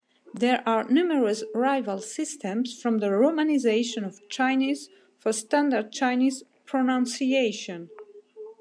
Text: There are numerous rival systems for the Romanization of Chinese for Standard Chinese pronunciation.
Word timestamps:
There 0.33 0.67
are 0.67 0.85
numerous 0.89 1.43
rival 1.53 1.99
systems 2.01 2.73
for 2.81 2.89
the 2.97 3.09
Romanization 3.11 4.03
of 4.03 4.27
Chinese 4.29 4.89
for 5.19 5.31
Standard 5.31 5.91
Chinese 5.91 6.41
pronunciation. 6.65 7.91